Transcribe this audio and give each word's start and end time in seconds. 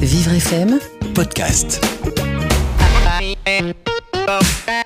Vivre 0.00 0.32
FM, 0.32 0.78
podcast. 1.14 1.84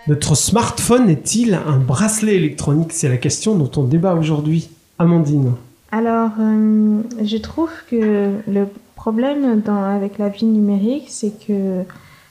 Notre 0.08 0.34
smartphone 0.34 1.08
est-il 1.08 1.54
un 1.54 1.78
bracelet 1.78 2.34
électronique? 2.34 2.92
C'est 2.92 3.08
la 3.08 3.16
question 3.16 3.54
dont 3.54 3.70
on 3.76 3.84
débat 3.84 4.14
aujourd'hui. 4.14 4.70
Amandine. 4.98 5.52
Alors, 5.92 6.30
euh, 6.40 7.00
je 7.22 7.36
trouve 7.36 7.70
que 7.88 8.32
le 8.48 8.66
problème 8.96 9.60
dans, 9.60 9.84
avec 9.84 10.18
la 10.18 10.30
vie 10.30 10.46
numérique, 10.46 11.06
c'est 11.06 11.32
que 11.46 11.84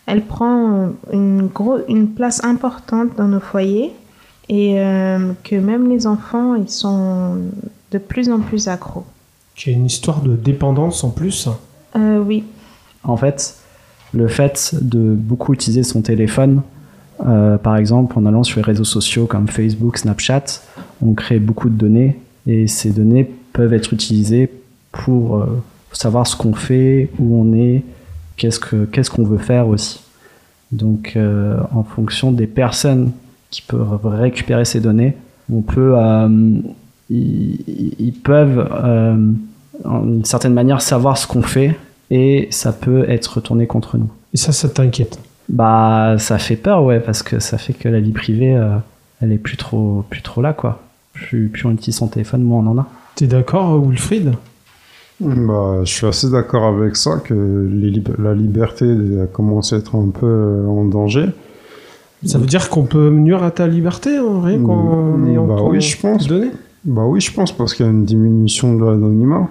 elle 0.05 0.25
prend 0.25 0.89
une, 1.13 1.47
gros, 1.47 1.77
une 1.88 2.09
place 2.09 2.43
importante 2.43 3.15
dans 3.15 3.29
nos 3.29 3.39
foyers 3.39 3.93
et 4.50 4.81
euh, 4.81 5.31
que 5.45 5.55
même 5.55 5.89
les 5.89 6.05
enfants, 6.05 6.55
ils 6.55 6.70
sont 6.70 7.38
de 7.91 7.97
plus 7.97 8.29
en 8.29 8.41
plus 8.41 8.68
accros. 8.68 9.05
Qui 9.55 9.70
a 9.70 9.73
une 9.73 9.86
histoire 9.86 10.20
de 10.20 10.36
dépendance 10.36 11.05
en 11.05 11.11
plus? 11.11 11.47
Euh, 11.95 12.18
oui. 12.18 12.43
En 13.04 13.18
fait, 13.18 13.58
le 14.14 14.28
fait 14.28 14.75
de 14.82 15.14
beaucoup 15.14 15.54
utiliser 15.54 15.84
son 15.84 16.02
téléphone, 16.02 16.61
euh, 17.25 17.57
par 17.57 17.78
exemple 17.78 18.18
en 18.18 18.25
allant 18.25 18.44
sur 18.44 18.57
les 18.57 18.64
réseaux 18.64 18.84
sociaux 18.84 19.25
comme 19.25 19.48
Facebook, 19.48 19.98
Snapchat, 19.98 20.44
on 21.02 21.14
crée 21.14 21.39
beaucoup 21.39 21.70
de 21.70 21.75
données 21.75 22.20
et 22.47 22.68
ces 22.68 22.92
données 22.92 23.30
peuvent 23.54 23.74
être 23.74 23.94
utilisées 23.94 24.52
pour 24.92 25.38
euh, 25.38 25.61
savoir 25.92 26.28
ce 26.28 26.36
qu'on 26.36 26.54
fait, 26.54 27.10
où 27.20 27.42
on 27.42 27.54
est, 27.54 27.84
qu'est-ce 28.38 28.60
que 28.60 28.86
qu'est-ce 28.86 29.10
qu'on 29.10 29.24
veut 29.24 29.38
faire 29.38 29.68
aussi. 29.68 30.02
Donc, 30.72 31.14
euh, 31.16 31.58
en 31.72 31.83
fonction 31.83 32.31
des 32.31 32.47
personnes 32.47 33.11
qui 33.52 33.61
peuvent 33.61 34.00
récupérer 34.03 34.66
ces 34.66 34.80
données, 34.80 35.16
on 35.52 35.61
peut, 35.61 35.94
ils, 37.11 38.14
peuvent, 38.23 38.67
d'une 39.83 40.25
certaine 40.25 40.53
manière, 40.53 40.81
savoir 40.81 41.17
ce 41.17 41.28
qu'on 41.28 41.44
fait 41.44 41.75
et 42.16 42.48
ça 42.52 42.72
peut 42.73 43.09
être 43.09 43.26
retourné 43.38 43.66
contre 43.66 43.98
nous. 43.98 44.09
Et 44.34 44.38
ça, 44.38 44.52
ça 44.52 44.70
t'inquiète? 44.70 45.17
Bah, 45.50 46.16
ça 46.20 46.38
fait 46.38 46.55
peur, 46.55 46.83
ouais, 46.83 47.00
parce 47.00 47.23
que 47.23 47.39
ça 47.39 47.58
fait 47.58 47.73
que 47.73 47.89
la 47.89 48.00
vie 48.00 48.11
privée, 48.11 48.55
euh, 48.55 48.75
elle 49.22 49.31
est 49.31 49.38
plus 49.38 49.58
trop, 49.58 50.03
plus 50.09 50.22
trop 50.22 50.42
là, 50.42 50.53
quoi. 50.53 50.81
Plus, 51.14 51.47
plus 51.50 51.66
on 51.66 51.72
utilise 51.72 51.95
son 51.95 52.08
téléphone, 52.08 52.44
moins 52.44 52.64
on 52.66 52.67
en 52.72 52.78
a. 52.78 52.88
T'es 53.16 53.28
d'accord, 53.28 53.80
Wilfried? 53.81 54.33
Bah, 55.20 55.80
je 55.83 55.92
suis 55.94 56.08
assez 56.08 56.30
d'accord 56.30 56.66
avec 56.66 56.95
ça, 56.95 57.17
que 57.23 57.33
les 57.72 57.89
lib- 57.92 58.16
la 58.20 58.33
liberté 58.33 58.86
a 59.22 59.25
commencé 59.27 59.75
à 59.75 59.77
être 59.80 59.95
un 59.95 60.09
peu 60.09 60.25
euh, 60.25 60.67
en 60.67 60.86
danger. 60.86 61.25
Ça 62.25 62.38
veut 62.38 62.45
dire 62.45 62.70
qu'on 62.70 62.83
peut 62.83 63.09
nuire 63.09 63.44
à 63.44 63.52
ta 63.52 63.67
liberté, 63.67 64.17
en 64.20 64.42
rien 64.42 64.59
qu'en 64.59 65.17
Mm, 65.17 65.27
ayant 65.30 65.45
bah 65.45 65.55
ton- 65.58 65.70
oui, 65.70 65.81
je 65.81 66.00
pense. 66.00 66.27
Bah 66.86 67.03
oui, 67.05 67.20
je 67.22 67.31
pense, 67.33 67.52
parce 67.52 67.73
qu'il 67.73 67.86
y 67.86 67.89
a 67.89 67.92
une 67.92 68.05
diminution 68.05 68.75
de 68.75 68.83
l'anonymat, 68.86 69.50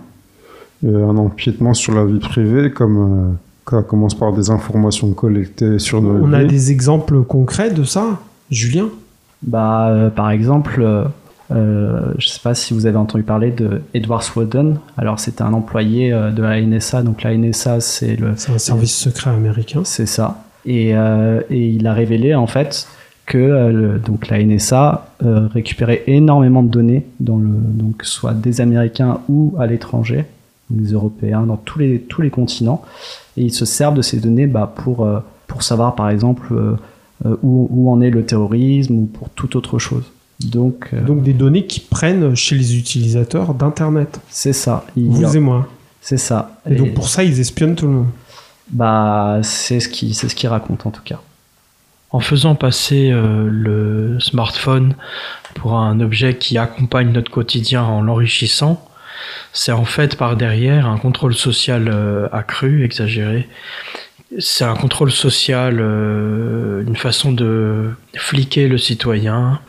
un 0.84 1.16
empiètement 1.16 1.74
sur 1.74 1.94
la 1.94 2.04
vie 2.04 2.18
privée, 2.18 2.70
comme 2.70 3.32
euh, 3.70 3.70
ça 3.70 3.82
commence 3.82 4.14
par 4.14 4.32
des 4.32 4.50
informations 4.50 5.12
collectées 5.12 5.78
sur 5.78 6.02
nos 6.02 6.24
On 6.24 6.32
a 6.32 6.44
des 6.44 6.70
exemples 6.72 7.22
concrets 7.22 7.70
de 7.70 7.84
ça 7.84 8.18
Julien? 8.50 8.88
Bah, 9.42 9.88
euh, 9.88 10.10
par 10.10 10.30
exemple, 10.30 10.80
euh, 10.82 11.04
euh, 11.50 12.00
je 12.18 12.28
sais 12.28 12.40
pas 12.42 12.54
si 12.54 12.74
vous 12.74 12.86
avez 12.86 12.96
entendu 12.96 13.24
parler 13.24 13.50
de 13.50 13.82
Edward 13.94 14.22
Snowden. 14.22 14.78
Alors, 14.96 15.18
c'était 15.20 15.42
un 15.42 15.52
employé 15.52 16.12
euh, 16.12 16.30
de 16.30 16.42
la 16.42 16.60
NSA. 16.60 17.02
Donc, 17.02 17.22
la 17.22 17.36
NSA, 17.36 17.80
c'est 17.80 18.16
le, 18.16 18.32
C'est 18.36 18.52
un 18.52 18.58
service 18.58 18.94
secret 18.96 19.30
américain. 19.30 19.80
c'est 19.84 20.06
ça. 20.06 20.44
Et, 20.64 20.92
euh, 20.94 21.40
et 21.50 21.68
il 21.70 21.86
a 21.88 21.92
révélé 21.92 22.34
en 22.36 22.46
fait 22.46 22.86
que 23.26 23.38
euh, 23.38 23.72
le- 23.72 23.98
donc 23.98 24.28
la 24.28 24.38
NSA 24.42 25.06
euh, 25.24 25.48
récupérait 25.52 26.02
énormément 26.06 26.62
de 26.62 26.68
données 26.68 27.04
dans 27.18 27.36
le 27.36 27.48
donc 27.48 28.02
soit 28.04 28.32
des 28.34 28.60
Américains 28.60 29.18
ou 29.28 29.54
à 29.58 29.66
l'étranger, 29.66 30.24
des 30.72 30.92
Européens 30.92 31.42
dans 31.42 31.56
tous 31.56 31.78
les 31.78 32.00
tous 32.00 32.22
les 32.22 32.30
continents, 32.30 32.82
et 33.36 33.42
ils 33.44 33.52
se 33.54 33.64
servent 33.64 33.94
de 33.94 34.02
ces 34.02 34.18
données 34.18 34.46
bah, 34.46 34.72
pour 34.74 35.04
euh, 35.04 35.20
pour 35.46 35.62
savoir 35.62 35.94
par 35.94 36.08
exemple 36.10 36.48
euh, 36.52 36.76
euh, 37.26 37.36
où, 37.42 37.68
où 37.70 37.90
en 37.90 38.00
est 38.00 38.10
le 38.10 38.24
terrorisme 38.24 38.94
ou 38.94 39.06
pour 39.06 39.28
toute 39.30 39.54
autre 39.56 39.78
chose. 39.78 40.04
Donc 40.44 40.88
euh, 40.92 41.02
Donc 41.02 41.22
des 41.22 41.34
données 41.34 41.66
qui 41.66 41.80
prennent 41.80 42.34
chez 42.34 42.56
les 42.56 42.76
utilisateurs 42.76 43.54
d'Internet. 43.54 44.20
c'est 44.28 44.52
ça. 44.52 44.84
Il- 44.96 45.06
Vous 45.06 45.36
et 45.36 45.40
moi. 45.40 45.68
C'est 46.00 46.16
ça. 46.18 46.56
Et, 46.68 46.74
donc 46.74 46.94
pour 46.94 47.08
ça, 47.08 47.22
ils 47.22 47.38
espionnent 47.38 47.76
tout 47.76 47.86
le 47.86 47.92
monde. 47.92 48.06
bah 48.70 49.38
c'est 49.42 49.78
ce 49.80 49.88
qui 49.88 50.14
c'est 50.14 50.28
ce 50.28 50.34
qu'il 50.34 50.48
raconte 50.48 50.84
en 50.86 50.90
tout 50.90 51.02
cas. 51.04 51.20
En 52.10 52.20
faisant 52.20 52.54
passer 52.56 53.10
euh, 53.10 53.48
le 53.50 54.18
smartphone 54.20 54.94
pour 55.54 55.74
un 55.74 56.00
objet 56.00 56.36
qui 56.36 56.58
accompagne 56.58 57.10
notre 57.12 57.30
quotidien 57.30 57.82
en 57.84 58.02
l'enrichissant, 58.02 58.84
c'est 59.52 59.72
en 59.72 59.84
fait 59.84 60.16
par 60.16 60.36
derrière 60.36 60.86
un 60.86 60.98
contrôle 60.98 61.34
social 61.34 61.88
euh, 61.92 62.28
accru, 62.32 62.84
exagéré. 62.84 63.48
C'est 64.38 64.64
un 64.64 64.74
contrôle 64.74 65.12
social, 65.12 65.78
euh, 65.80 66.82
une 66.86 66.96
façon 66.96 67.32
de 67.32 67.90
fliquer 68.16 68.68
le 68.68 68.78
citoyen. 68.78 69.60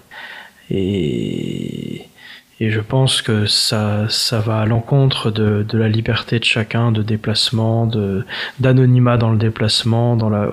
Et, 0.72 2.08
je 2.62 2.80
pense 2.80 3.22
que 3.22 3.46
ça, 3.46 4.06
ça 4.08 4.40
va 4.40 4.62
à 4.62 4.66
l'encontre 4.66 5.32
de, 5.32 5.66
la 5.74 5.90
liberté 5.90 6.40
de 6.40 6.46
chacun, 6.46 6.94
de 6.94 7.04
déplacement, 7.04 7.92
d'anonymat 8.62 9.18
dans 9.18 9.32
le 9.32 9.38
déplacement, 9.38 10.16
dans 10.16 10.30
la, 10.30 10.48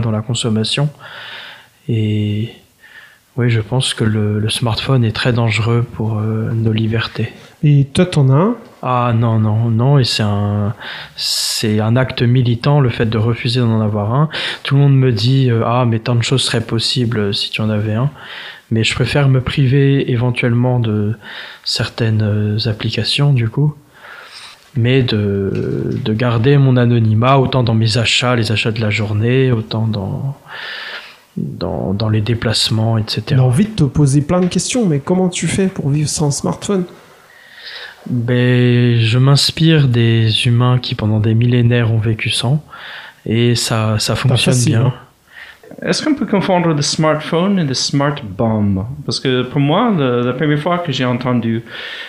dans 0.00 0.10
la 0.10 0.20
consommation. 0.20 0.90
Et 1.88 2.50
oui, 3.36 3.50
je 3.50 3.60
pense 3.60 3.92
que 3.92 4.04
le, 4.04 4.38
le 4.38 4.48
smartphone 4.48 5.04
est 5.04 5.14
très 5.14 5.32
dangereux 5.32 5.84
pour 5.92 6.18
euh, 6.18 6.50
nos 6.52 6.72
libertés. 6.72 7.32
Et 7.62 7.84
toi, 7.84 8.06
t'en 8.06 8.30
as 8.30 8.34
un? 8.34 8.56
Ah 8.82 9.12
non, 9.14 9.38
non, 9.38 9.68
non, 9.68 9.98
et 9.98 10.04
c'est 10.04 10.22
un, 10.22 10.74
c'est 11.16 11.80
un 11.80 11.96
acte 11.96 12.22
militant, 12.22 12.80
le 12.80 12.88
fait 12.88 13.06
de 13.06 13.18
refuser 13.18 13.60
d'en 13.60 13.80
avoir 13.80 14.14
un. 14.14 14.28
Tout 14.62 14.76
le 14.76 14.80
monde 14.80 14.96
me 14.96 15.12
dit, 15.12 15.50
euh, 15.50 15.62
ah, 15.66 15.84
mais 15.86 15.98
tant 15.98 16.14
de 16.14 16.22
choses 16.22 16.42
seraient 16.42 16.64
possibles 16.64 17.34
si 17.34 17.50
tu 17.50 17.60
en 17.60 17.68
avais 17.68 17.94
un. 17.94 18.10
Mais 18.70 18.84
je 18.84 18.94
préfère 18.94 19.28
me 19.28 19.40
priver 19.40 20.10
éventuellement 20.10 20.80
de 20.80 21.14
certaines 21.64 22.22
euh, 22.22 22.68
applications, 22.68 23.32
du 23.32 23.48
coup. 23.48 23.74
Mais 24.76 25.02
de, 25.02 25.98
de 26.04 26.12
garder 26.12 26.58
mon 26.58 26.76
anonymat, 26.76 27.38
autant 27.38 27.62
dans 27.62 27.74
mes 27.74 27.98
achats, 27.98 28.36
les 28.36 28.52
achats 28.52 28.72
de 28.72 28.80
la 28.80 28.90
journée, 28.90 29.50
autant 29.50 29.86
dans, 29.86 30.36
dans, 31.36 31.92
dans 31.94 32.08
les 32.08 32.20
déplacements, 32.20 32.96
etc. 32.98 33.22
J'ai 33.28 33.38
envie 33.38 33.66
de 33.66 33.70
te 33.70 33.84
poser 33.84 34.20
plein 34.22 34.40
de 34.40 34.46
questions, 34.46 34.86
mais 34.86 34.98
comment 35.00 35.28
tu 35.28 35.46
fais 35.46 35.66
pour 35.68 35.90
vivre 35.90 36.08
sans 36.08 36.30
smartphone? 36.30 36.84
Ben, 38.08 38.98
je 39.00 39.18
m'inspire 39.18 39.88
des 39.88 40.46
humains 40.46 40.78
qui 40.78 40.94
pendant 40.94 41.18
des 41.18 41.34
millénaires 41.34 41.92
ont 41.92 41.98
vécu 41.98 42.30
sans, 42.30 42.62
et 43.24 43.54
ça, 43.56 43.96
ça 43.98 44.14
fonctionne 44.14 44.54
facile, 44.54 44.72
bien. 44.72 44.86
hein. 44.86 44.94
Est-ce 45.82 46.04
qu'on 46.04 46.14
peut 46.14 46.26
confondre 46.26 46.68
le 46.68 46.80
smartphone 46.80 47.58
et 47.58 47.64
le 47.64 47.74
smart 47.74 48.14
bomb? 48.22 48.86
Parce 49.04 49.18
que 49.18 49.42
pour 49.42 49.58
moi, 49.60 49.92
le- 49.98 50.20
la 50.22 50.32
première 50.32 50.60
fois 50.60 50.78
que 50.78 50.92
j'ai 50.92 51.04
entendu 51.04 51.64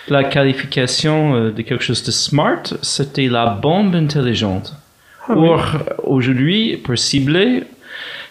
la 0.07 0.23
qualification 0.23 1.33
euh, 1.33 1.51
de 1.51 1.63
quelque 1.63 1.83
chose 1.83 2.03
de 2.03 2.11
smart, 2.11 2.61
c'était 2.83 3.27
la 3.27 3.47
bombe 3.47 3.95
intelligente. 3.95 4.75
Ah 5.27 5.33
oui. 5.35 5.47
Or, 5.49 5.77
aujourd'hui, 6.03 6.77
pour 6.77 6.95
cibler, 6.99 7.63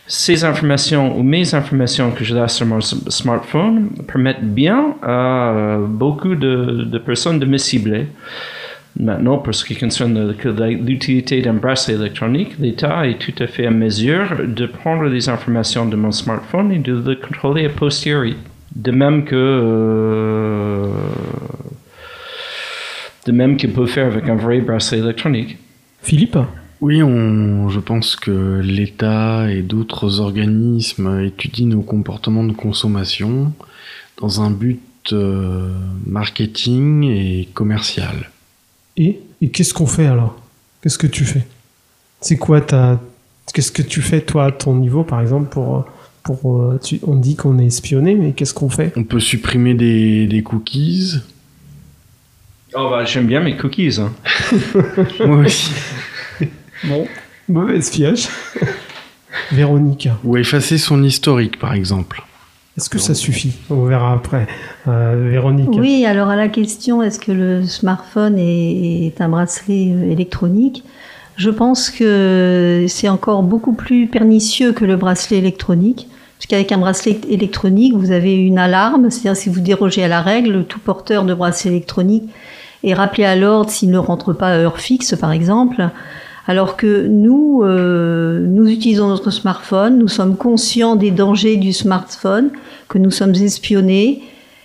ces 0.09 0.44
informations 0.44 1.19
ou 1.19 1.22
mes 1.22 1.55
informations 1.55 2.12
que 2.12 2.25
je 2.25 2.34
laisse 2.34 2.55
sur 2.55 2.67
mon 2.67 2.81
smartphone 2.81 3.91
permettent 4.06 4.44
bien 4.44 4.94
à 5.03 5.78
beaucoup 5.81 6.37
de, 6.37 6.99
personnes 6.99 7.39
de 7.39 7.47
me 7.47 7.59
cibler. 7.59 8.06
Maintenant, 8.99 9.39
pour 9.39 9.55
ce 9.55 9.65
qui 9.65 9.77
concerne 9.77 10.34
l'utilité 10.81 11.43
d'un 11.43 11.53
bracelet 11.55 11.94
électronique, 11.94 12.55
l'État 12.59 13.06
est 13.06 13.19
tout 13.19 13.34
à 13.43 13.47
fait 13.47 13.67
à 13.67 13.71
mesure 13.71 14.28
de 14.47 14.67
prendre 14.67 15.05
les 15.05 15.28
informations 15.28 15.87
de 15.87 15.97
mon 15.97 16.12
smartphone 16.12 16.73
et 16.73 16.78
de 16.78 16.93
le 16.93 17.17
contrôler 17.17 17.67
a 17.67 17.69
posteriori. 17.69 18.37
De 18.75 18.93
même 18.93 19.25
que... 19.25 19.34
euh, 19.34 20.88
de 23.27 23.33
même 23.33 23.56
qu'il 23.56 23.73
peut 23.73 23.87
faire 23.87 24.06
avec 24.06 24.28
un 24.28 24.37
vrai 24.37 24.61
bracelet 24.61 24.99
électronique. 24.99 25.59
Philippe? 26.03 26.38
Oui, 26.86 27.02
on, 27.02 27.69
je 27.69 27.81
pense 27.81 28.14
que 28.14 28.61
l'État 28.62 29.50
et 29.50 29.62
d'autres 29.62 30.20
organismes 30.20 31.19
étudient 31.20 31.66
nos 31.66 31.81
comportements 31.82 32.44
de 32.44 32.52
consommation 32.52 33.52
dans 34.20 34.40
un 34.40 34.52
but 34.52 34.81
euh, 35.12 35.69
marketing 36.06 37.02
et 37.02 37.49
commercial. 37.55 38.31
Et, 38.96 39.19
et 39.43 39.49
qu'est-ce 39.49 39.75
qu'on 39.75 39.88
fait 39.88 40.06
alors? 40.06 40.40
Qu'est-ce 40.81 40.96
que 40.96 41.08
tu 41.08 41.25
fais? 41.25 41.44
C'est 42.20 42.37
quoi 42.37 42.61
ta... 42.61 43.00
Qu'est-ce 43.52 43.72
que 43.72 43.82
tu 43.82 44.00
fais 44.00 44.20
toi 44.20 44.44
à 44.44 44.52
ton 44.52 44.76
niveau 44.76 45.02
par 45.02 45.20
exemple 45.20 45.49
pour... 45.49 45.87
pour 46.22 46.62
euh, 46.62 46.78
tu- 46.81 47.00
on 47.02 47.16
dit 47.16 47.34
qu'on 47.34 47.58
est 47.58 47.66
espionné, 47.66 48.14
mais 48.14 48.31
qu'est-ce 48.31 48.55
qu'on 48.55 48.70
fait? 48.70 48.93
On 48.94 49.02
peut 49.02 49.19
supprimer 49.19 49.75
des, 49.75 50.28
des 50.28 50.44
cookies. 50.44 51.14
Oh 52.76 52.90
bah 52.90 53.05
j'aime 53.05 53.26
bien 53.26 53.40
mes 53.40 53.56
cookies. 53.56 53.99
Hein. 54.00 54.12
Moi 55.26 55.38
aussi. 55.38 55.72
Bon, 56.84 57.06
mauvais 57.49 57.78
espionnage. 57.78 58.28
Véronique, 59.52 60.08
Ou 60.25 60.37
effacer 60.37 60.78
son 60.78 61.02
historique, 61.02 61.58
par 61.58 61.75
exemple. 61.75 62.23
est-ce 62.76 62.88
que 62.88 62.99
ça 62.99 63.14
suffit? 63.14 63.52
On 63.70 63.84
verra 63.84 64.12
après. 64.14 64.46
Euh, 64.88 65.28
Véronique 65.31 65.69
Oui, 65.73 66.05
alors 66.06 66.28
à 66.28 66.37
la 66.37 66.49
question 66.49 67.02
est-ce 67.02 67.19
que 67.19 67.32
le 67.32 67.64
smartphone 67.64 68.38
est, 68.38 69.06
est 69.06 69.20
un 69.20 69.28
bracelet 69.28 69.93
euh, 69.93 70.11
électronique? 70.11 70.84
Je 71.37 71.50
pense 71.50 71.90
que 71.90 72.87
c'est 72.88 73.11
encore 73.11 73.43
beaucoup 73.43 73.75
plus 73.75 74.06
pernicieux 74.06 74.73
que 74.73 74.84
le 74.87 74.96
bracelet 74.96 75.37
électronique. 75.38 76.08
Parce 76.38 76.46
qu'avec 76.46 76.73
un 76.73 76.78
bracelet 76.78 77.19
électronique, 77.28 77.94
vous 77.94 78.11
avez 78.11 78.34
une 78.34 78.58
alarme, 78.58 79.11
c'est-à-dire 79.11 79.37
si 79.37 79.49
vous 79.49 79.61
dérogez 79.61 80.05
à 80.05 80.08
la 80.08 80.20
règle, 80.20 80.64
tout 80.64 80.78
porteur 80.78 81.25
de 81.25 81.34
bracelet 81.34 81.70
électronique 81.73 82.25
est 82.84 82.94
rappelé 82.94 83.25
à 83.25 83.37
l'ordre 83.37 83.70
s'il 83.70 83.90
ne 83.90 83.99
rentre 83.99 84.32
pas 84.32 84.49
à 84.49 84.58
heure 84.58 84.78
fixe, 84.78 85.14
par 85.19 85.32
exemple. 85.32 85.88
Alors 86.48 86.76
que 86.76 87.06
nous, 87.06 87.62
euh, 87.64 88.46
nous 88.46 88.69
utilisons 88.69 89.08
notre 89.08 89.31
smartphone, 89.31 89.98
nous 89.98 90.08
sommes 90.08 90.37
conscients 90.37 90.94
des 90.94 91.10
dangers 91.10 91.56
du 91.56 91.72
smartphone, 91.72 92.50
que 92.88 92.98
nous 92.98 93.10
sommes 93.10 93.34
espionnés, 93.34 94.22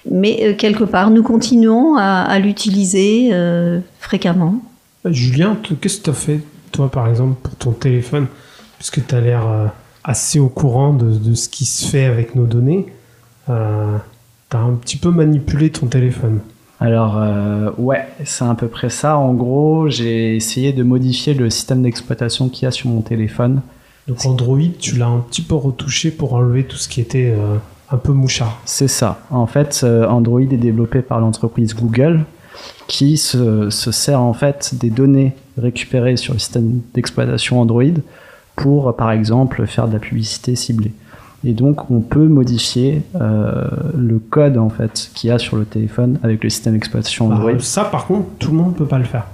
mais 0.09 0.39
euh, 0.43 0.53
quelque 0.53 0.83
part, 0.83 1.09
nous 1.09 1.23
continuons 1.23 1.95
à, 1.97 2.37
l'utiliser 2.37 3.29
euh, 3.33 3.79
fréquemment. 3.99 4.61
Julien, 5.05 5.57
qu'est-ce 5.81 5.97
que 5.97 6.03
tu 6.03 6.09
as 6.11 6.13
fait, 6.13 6.39
toi, 6.71 6.89
par 6.91 7.07
exemple, 7.07 7.35
pour 7.41 7.55
ton 7.55 7.71
téléphone? 7.71 8.27
Puisque 8.77 9.05
tu 9.05 9.15
as 9.15 9.21
l'air 9.21 9.71
assez 10.03 10.39
au 10.39 10.49
courant 10.49 10.93
de, 10.93 11.33
ce 11.33 11.49
qui 11.49 11.65
se 11.65 11.87
fait 11.87 12.05
avec 12.05 12.35
nos 12.35 12.45
données. 12.45 12.87
tu 13.47 13.51
as 13.51 14.59
un 14.59 14.73
petit 14.73 14.97
peu 14.97 15.09
manipulé 15.09 15.71
ton 15.71 15.87
téléphone. 15.87 16.39
Alors, 16.81 17.19
euh, 17.19 17.69
ouais, 17.77 18.07
c'est 18.25 18.43
à 18.43 18.55
peu 18.55 18.67
près 18.67 18.89
ça. 18.89 19.15
En 19.15 19.35
gros, 19.35 19.87
j'ai 19.87 20.35
essayé 20.35 20.73
de 20.73 20.81
modifier 20.81 21.35
le 21.35 21.51
système 21.51 21.83
d'exploitation 21.83 22.49
qu'il 22.49 22.63
y 22.63 22.65
a 22.65 22.71
sur 22.71 22.89
mon 22.89 23.01
téléphone. 23.01 23.61
Donc 24.07 24.25
Android, 24.25 24.57
tu 24.79 24.97
l'as 24.97 25.05
un 25.05 25.19
petit 25.19 25.43
peu 25.43 25.53
retouché 25.53 26.09
pour 26.09 26.33
enlever 26.33 26.63
tout 26.63 26.77
ce 26.77 26.89
qui 26.89 26.99
était 26.99 27.35
euh, 27.37 27.57
un 27.91 27.97
peu 27.97 28.13
mouchard. 28.13 28.59
C'est 28.65 28.87
ça. 28.87 29.19
En 29.29 29.45
fait, 29.45 29.81
euh, 29.83 30.07
Android 30.07 30.41
est 30.41 30.57
développé 30.57 31.03
par 31.03 31.19
l'entreprise 31.19 31.75
Google 31.75 32.25
qui 32.87 33.17
se, 33.17 33.69
se, 33.69 33.91
sert 33.91 34.19
en 34.19 34.33
fait 34.33 34.73
des 34.73 34.89
données 34.89 35.33
récupérées 35.59 36.17
sur 36.17 36.33
le 36.33 36.39
système 36.39 36.81
d'exploitation 36.95 37.61
Android 37.61 37.83
pour, 38.55 38.95
par 38.95 39.11
exemple, 39.11 39.67
faire 39.67 39.87
de 39.87 39.93
la 39.93 39.99
publicité 39.99 40.55
ciblée. 40.55 40.93
Et 41.43 41.53
donc, 41.53 41.89
on 41.89 42.01
peut 42.01 42.27
modifier 42.27 43.01
euh, 43.19 43.67
le 43.97 44.19
code 44.19 44.57
en 44.57 44.69
fait 44.69 45.09
qu'il 45.15 45.29
y 45.29 45.33
a 45.33 45.39
sur 45.39 45.57
le 45.57 45.65
téléphone 45.65 46.19
avec 46.21 46.43
le 46.43 46.49
système 46.49 46.73
d'exploitation 46.73 47.27
bah, 47.27 47.35
Android. 47.35 47.59
ça, 47.59 47.85
par 47.85 48.05
contre, 48.05 48.27
tout 48.37 48.51
le 48.51 48.57
monde 48.57 48.73
ne 48.73 48.77
peut 48.77 48.85
pas 48.85 48.99
le 48.99 49.05
faire. 49.05 49.25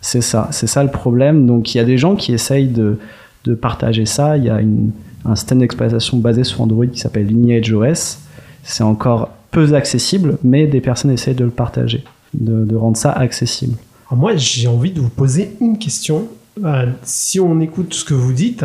C'est 0.00 0.20
ça, 0.20 0.48
c'est 0.52 0.68
ça 0.68 0.84
le 0.84 0.90
problème. 0.90 1.46
Donc, 1.46 1.74
il 1.74 1.78
y 1.78 1.80
a 1.80 1.84
des 1.84 1.98
gens 1.98 2.14
qui 2.14 2.32
essayent 2.32 2.68
de, 2.68 2.98
de 3.44 3.54
partager 3.54 4.06
ça. 4.06 4.36
Il 4.36 4.44
y 4.44 4.50
a 4.50 4.60
une, 4.60 4.92
un 5.24 5.34
système 5.34 5.58
d'exploitation 5.58 6.18
basé 6.18 6.44
sur 6.44 6.60
Android 6.60 6.86
qui 6.86 7.00
s'appelle 7.00 7.26
Lineage 7.26 7.72
OS. 7.72 8.18
C'est 8.62 8.84
encore 8.84 9.30
peu 9.50 9.74
accessible, 9.74 10.38
mais 10.44 10.66
des 10.66 10.80
personnes 10.80 11.10
essayent 11.10 11.34
de 11.34 11.44
le 11.44 11.50
partager, 11.50 12.04
de, 12.34 12.64
de 12.64 12.76
rendre 12.76 12.96
ça 12.96 13.10
accessible. 13.10 13.76
Alors 14.08 14.20
moi, 14.20 14.36
j'ai 14.36 14.68
envie 14.68 14.92
de 14.92 15.00
vous 15.00 15.08
poser 15.08 15.56
une 15.60 15.78
question. 15.78 16.28
Euh, 16.64 16.86
si 17.02 17.40
on 17.40 17.60
écoute 17.60 17.94
ce 17.94 18.04
que 18.04 18.14
vous 18.14 18.32
dites, 18.32 18.64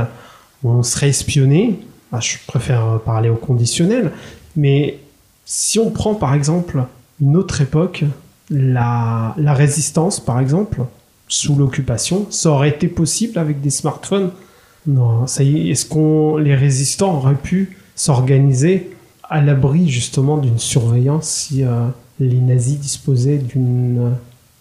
on 0.63 0.83
serait 0.83 1.09
espionné 1.09 1.79
ah, 2.11 2.19
je 2.19 2.37
préfère 2.45 2.99
parler 3.05 3.29
au 3.29 3.35
conditionnel, 3.35 4.11
mais 4.55 4.99
si 5.45 5.79
on 5.79 5.89
prend 5.91 6.15
par 6.15 6.33
exemple 6.33 6.83
une 7.21 7.37
autre 7.37 7.61
époque, 7.61 8.03
la, 8.49 9.33
résistance 9.37 10.19
par 10.19 10.39
exemple, 10.39 10.81
sous 11.27 11.55
l'occupation, 11.55 12.27
ça 12.29 12.49
aurait 12.49 12.69
été 12.69 12.87
possible 12.87 13.39
avec 13.39 13.61
des 13.61 13.69
smartphones? 13.69 14.31
Non, 14.87 15.25
est, 15.25 15.45
est-ce 15.45 15.85
qu'on 15.85 16.37
les 16.37 16.55
résistants 16.55 17.15
auraient 17.15 17.35
pu 17.35 17.77
s'organiser 17.95 18.91
à 19.29 19.41
l'abri 19.41 19.87
justement 19.87 20.37
d'une 20.37 20.59
surveillance 20.59 21.29
si 21.29 21.63
euh, 21.63 21.87
les 22.19 22.39
nazis 22.39 22.77
disposaient 22.77 23.37
d'une 23.37 24.11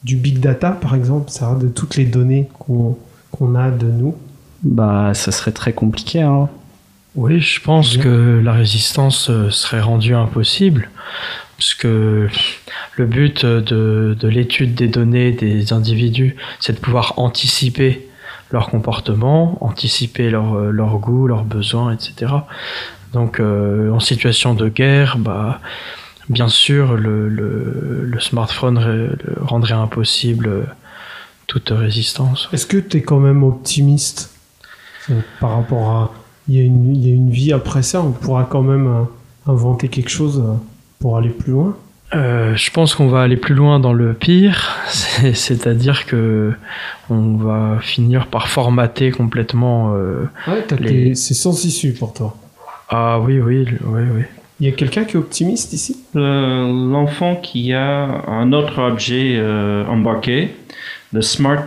du 0.05 0.17
big 0.17 0.39
data 0.39 0.71
par 0.71 0.95
exemple, 0.95 1.31
de 1.59 1.69
toutes 1.69 1.97
les 1.97 2.05
données 2.05 2.49
qu'on 2.59 2.97
qu'on 3.31 3.55
a 3.55 3.71
de 3.71 3.87
nous? 3.87 4.15
Bah, 4.63 5.13
ça 5.15 5.33
serait 5.33 5.53
très 5.53 5.73
compliqué. 5.73 6.21
Hein. 6.21 6.49
Oui, 7.17 7.41
je 7.41 7.61
pense 7.61 7.97
que 7.97 8.41
la 8.43 8.53
résistance 8.53 9.31
euh, 9.31 9.51
serait 9.51 9.81
rendue 9.81 10.15
impossible, 10.15 10.91
parce 11.57 11.75
que 11.75 12.29
le 12.97 13.07
but 13.07 13.45
de, 13.45 14.17
de 14.19 14.29
l'étude 14.29 14.75
des 14.75 14.87
données 14.87 15.33
des 15.33 15.73
individus, 15.73 16.37
c'est 16.61 16.75
de 16.75 16.79
pouvoir 16.79 17.15
anticiper 17.17 18.09
leur 18.53 18.71
comportement, 18.71 19.59
anticiper 19.61 20.31
leur, 20.31 20.55
euh, 20.55 20.71
leur 20.71 20.99
goût, 20.99 21.27
leurs 21.27 21.45
besoins, 21.45 21.93
etc. 21.93 22.33
Donc 23.13 23.41
euh, 23.41 23.91
en 23.91 24.01
situation 24.01 24.55
de 24.55 24.69
guerre, 24.69 25.19
bah, 25.19 25.61
bien 26.29 26.49
sûr, 26.49 26.95
le, 26.95 27.29
le, 27.29 28.05
le 28.05 28.21
smartphone 28.21 29.17
rendrait 29.41 29.75
impossible 29.75 30.69
toute 31.49 31.71
résistance. 31.71 32.49
Est-ce 32.53 32.67
que 32.67 32.77
tu 32.77 32.99
es 32.99 33.03
quand 33.03 33.19
même 33.19 33.43
optimiste 33.43 34.33
par 35.41 35.57
rapport 35.57 35.91
à 35.91 36.20
il 36.51 36.57
y, 36.57 36.61
a 36.61 36.65
une, 36.65 36.97
il 36.97 37.07
y 37.07 37.13
a 37.13 37.15
une 37.15 37.31
vie 37.31 37.53
après 37.53 37.83
ça, 37.83 38.03
on 38.03 38.11
pourra 38.11 38.43
quand 38.43 38.63
même 38.63 38.89
euh, 38.89 39.05
inventer 39.47 39.87
quelque 39.87 40.11
chose 40.11 40.43
euh, 40.45 40.55
pour 40.99 41.17
aller 41.17 41.29
plus 41.29 41.53
loin. 41.53 41.77
Euh, 42.13 42.57
je 42.57 42.73
pense 42.73 42.97
qu'on 42.97 43.07
va 43.07 43.23
aller 43.23 43.37
plus 43.37 43.55
loin 43.55 43.79
dans 43.79 43.93
le 43.93 44.15
pire, 44.15 44.77
c'est-à-dire 45.33 46.07
que 46.07 46.53
on 47.09 47.37
va 47.37 47.79
finir 47.81 48.27
par 48.27 48.49
formater 48.49 49.13
complètement. 49.13 49.95
Euh, 49.95 50.29
ouais, 50.49 51.15
c'est 51.15 51.35
sans 51.35 51.65
issue 51.65 51.93
pour 51.93 52.13
toi. 52.13 52.37
Ah 52.89 53.21
oui, 53.21 53.39
oui, 53.39 53.65
oui, 53.85 54.03
oui. 54.13 54.23
Il 54.59 54.67
y 54.67 54.69
a 54.69 54.73
quelqu'un 54.73 55.05
qui 55.05 55.17
est 55.17 55.21
optimiste 55.21 55.73
ici? 55.73 56.01
L'enfant 56.15 57.37
qui 57.37 57.73
a 57.73 58.25
un 58.27 58.53
autre 58.53 58.83
objet 58.83 59.41
embarqué, 59.89 60.51
le 61.13 61.23
smart 61.23 61.65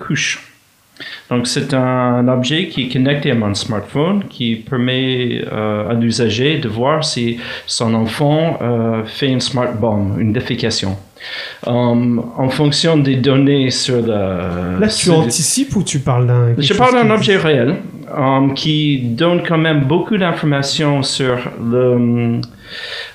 couche. 0.00 0.49
Donc, 1.30 1.46
c'est 1.46 1.72
un 1.74 2.26
objet 2.28 2.68
qui 2.68 2.82
est 2.82 2.88
connecté 2.92 3.30
à 3.30 3.34
mon 3.34 3.54
smartphone 3.54 4.24
qui 4.28 4.56
permet 4.56 5.42
euh, 5.50 5.90
à 5.90 5.94
l'usager 5.94 6.58
de 6.58 6.68
voir 6.68 7.04
si 7.04 7.38
son 7.66 7.94
enfant 7.94 8.58
euh, 8.60 9.04
fait 9.04 9.28
une 9.28 9.40
smart 9.40 9.72
bomb, 9.72 10.18
une 10.18 10.32
défécation. 10.32 10.96
Um, 11.66 12.22
en 12.38 12.48
fonction 12.48 12.96
des 12.96 13.16
données 13.16 13.70
sur 13.70 14.00
la... 14.06 14.78
Là, 14.80 14.88
tu 14.88 15.10
anticipes 15.10 15.76
ou 15.76 15.82
tu 15.82 15.98
parles 15.98 16.26
d'un... 16.26 16.54
Je 16.56 16.72
parle 16.72 16.94
d'un 16.94 17.10
objet 17.10 17.36
réel 17.36 17.76
um, 18.16 18.54
qui 18.54 19.00
donne 19.00 19.42
quand 19.46 19.58
même 19.58 19.84
beaucoup 19.84 20.16
d'informations 20.16 21.02
sur 21.02 21.38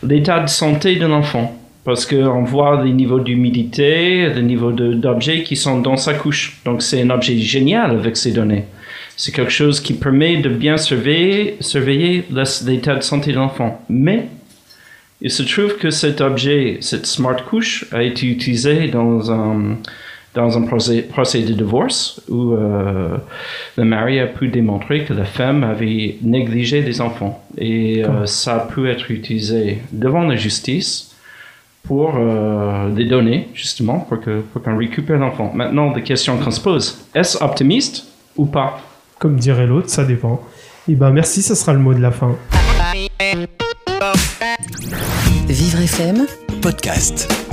l'état 0.03 0.39
de 0.41 0.49
santé 0.49 0.97
de 0.97 1.07
l'enfant 1.07 1.64
parce 1.85 2.07
qu'on 2.07 2.43
voit 2.43 2.83
les 2.83 2.91
niveaux 2.91 3.19
d'humidité, 3.19 4.27
les 4.27 4.41
niveaux 4.41 4.71
d'objets 4.71 5.43
qui 5.43 5.55
sont 5.55 5.79
dans 5.79 5.97
sa 5.97 6.15
couche. 6.15 6.59
Donc 6.65 6.81
c'est 6.81 7.03
un 7.03 7.11
objet 7.11 7.37
génial 7.37 7.91
avec 7.91 8.17
ces 8.17 8.31
données. 8.31 8.65
C'est 9.15 9.31
quelque 9.31 9.51
chose 9.51 9.79
qui 9.79 9.93
permet 9.93 10.37
de 10.37 10.49
bien 10.49 10.77
surveiller, 10.77 11.57
surveiller 11.61 12.25
l'état 12.65 12.95
de 12.95 13.01
santé 13.01 13.31
de 13.31 13.37
l'enfant. 13.37 13.81
Mais 13.87 14.27
il 15.21 15.29
se 15.29 15.43
trouve 15.43 15.77
que 15.77 15.91
cet 15.91 16.21
objet, 16.21 16.77
cette 16.81 17.05
smart 17.05 17.37
couche, 17.45 17.85
a 17.91 18.01
été 18.01 18.25
utilisé 18.25 18.87
dans 18.87 19.31
un, 19.31 19.77
dans 20.33 20.57
un 20.57 20.63
procès, 20.63 21.03
procès 21.03 21.43
de 21.43 21.53
divorce 21.53 22.19
où 22.29 22.53
euh, 22.53 23.15
le 23.77 23.85
mari 23.85 24.19
a 24.19 24.25
pu 24.25 24.47
démontrer 24.47 25.03
que 25.03 25.13
la 25.13 25.23
femme 25.23 25.63
avait 25.63 26.17
négligé 26.23 26.81
des 26.81 26.99
enfants. 26.99 27.45
Et 27.59 28.03
euh, 28.03 28.25
ça 28.25 28.55
a 28.55 28.59
pu 28.67 28.89
être 28.89 29.11
utilisé 29.11 29.77
devant 29.93 30.23
la 30.23 30.35
justice 30.35 31.14
pour 31.87 32.15
euh, 32.15 32.89
des 32.91 33.05
données, 33.05 33.49
justement, 33.53 33.99
pour 33.99 34.19
qu'on 34.19 34.43
pour 34.53 34.77
récupère 34.77 35.17
l'enfant. 35.19 35.51
Maintenant, 35.53 35.91
des 35.91 36.01
questions 36.01 36.37
qu'on 36.37 36.51
se 36.51 36.61
pose. 36.61 37.05
Est-ce 37.13 37.43
optimiste 37.43 38.05
ou 38.35 38.45
pas? 38.45 38.79
Comme 39.19 39.37
dirait 39.37 39.67
l'autre, 39.67 39.89
ça 39.89 40.03
dépend. 40.03 40.41
Et 40.87 40.91
eh 40.91 40.95
ben 40.95 41.11
merci, 41.11 41.41
ce 41.41 41.55
sera 41.55 41.73
le 41.73 41.79
mot 41.79 41.93
de 41.93 42.01
la 42.01 42.11
fin. 42.11 42.35
Vivre 45.47 45.79
FM, 45.79 46.25
podcast. 46.61 47.44